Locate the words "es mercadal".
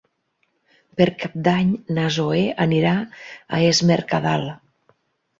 3.67-4.47